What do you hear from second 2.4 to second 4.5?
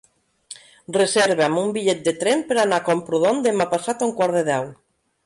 per anar a Camprodon demà passat a un quart de